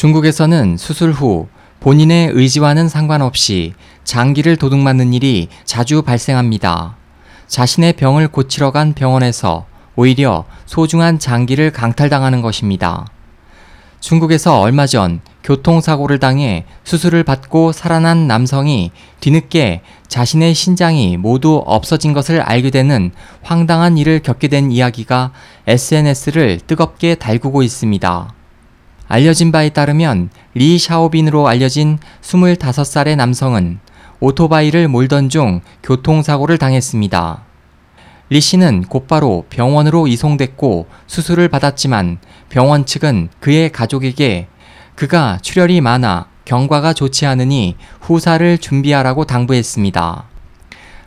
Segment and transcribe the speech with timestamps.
[0.00, 1.48] 중국에서는 수술 후
[1.80, 6.96] 본인의 의지와는 상관없이 장기를 도둑맞는 일이 자주 발생합니다.
[7.48, 9.66] 자신의 병을 고치러 간 병원에서
[9.96, 13.04] 오히려 소중한 장기를 강탈당하는 것입니다.
[14.00, 22.40] 중국에서 얼마 전 교통사고를 당해 수술을 받고 살아난 남성이 뒤늦게 자신의 신장이 모두 없어진 것을
[22.40, 23.10] 알게 되는
[23.42, 25.32] 황당한 일을 겪게 된 이야기가
[25.66, 28.39] SNS를 뜨겁게 달구고 있습니다.
[29.12, 33.80] 알려진 바에 따르면 리 샤오빈으로 알려진 25살의 남성은
[34.20, 37.42] 오토바이를 몰던 중 교통사고를 당했습니다.
[38.28, 42.18] 리 씨는 곧바로 병원으로 이송됐고 수술을 받았지만
[42.50, 44.46] 병원 측은 그의 가족에게
[44.94, 50.30] 그가 출혈이 많아 경과가 좋지 않으니 후사를 준비하라고 당부했습니다.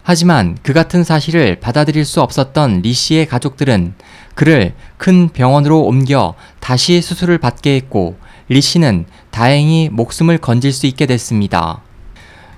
[0.05, 3.93] 하지만 그 같은 사실을 받아들일 수 없었던 리 씨의 가족들은
[4.35, 6.33] 그를 큰 병원으로 옮겨
[6.63, 8.15] 다시 수술을 받게 했고
[8.47, 11.81] 리 씨는 다행히 목숨을 건질 수 있게 됐습니다.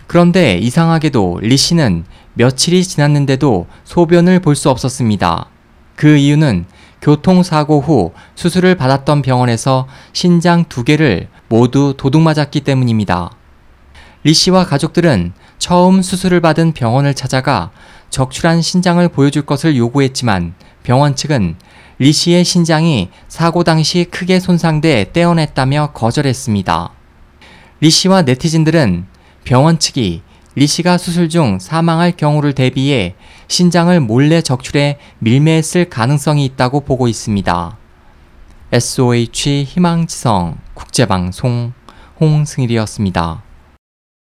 [0.05, 5.47] 그런데 이상하게도 리 씨는 며칠이 지났는데도 소변을 볼 수 없었습니다.
[5.95, 6.65] 그 이유는
[7.01, 13.31] 교통사고 후 수술을 받았던 병원에서 신장 두 개를 모두 도둑맞았기 때문입니다.
[14.23, 17.71] 리 씨와 가족들은 처음 수술을 받은 병원을 찾아가
[18.11, 20.53] 적출한 신장을 보여줄 것을 요구했지만
[20.83, 21.55] 병원 측은
[21.97, 26.89] 리 씨의 신장이 사고 당시 크게 손상돼 떼어냈다며 거절했습니다.
[27.79, 29.05] 리 씨와 네티즌들은
[29.45, 30.21] 병원 측이
[30.55, 33.15] 리 씨가 수술 중 사망할 경우를 대비해
[33.47, 37.77] 신장을 몰래 적출해 밀매했을 가능성이 있다고 보고 있습니다.
[38.73, 41.73] SOH 희망지성 국제방송
[42.19, 43.43] 홍승일이었습니다.